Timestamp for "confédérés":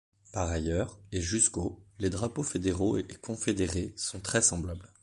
3.07-3.93